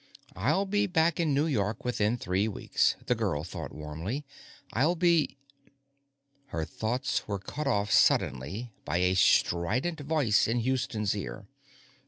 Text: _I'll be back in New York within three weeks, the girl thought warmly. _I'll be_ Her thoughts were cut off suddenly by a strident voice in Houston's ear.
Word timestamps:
_I'll 0.35 0.65
be 0.65 0.87
back 0.87 1.19
in 1.19 1.31
New 1.31 1.45
York 1.45 1.85
within 1.85 2.17
three 2.17 2.47
weeks, 2.47 2.95
the 3.05 3.13
girl 3.13 3.43
thought 3.43 3.71
warmly. 3.71 4.25
_I'll 4.73 4.95
be_ 4.97 5.37
Her 6.47 6.65
thoughts 6.65 7.27
were 7.27 7.37
cut 7.37 7.67
off 7.67 7.91
suddenly 7.91 8.71
by 8.83 8.97
a 8.97 9.13
strident 9.13 9.99
voice 9.99 10.47
in 10.47 10.61
Houston's 10.61 11.15
ear. 11.15 11.45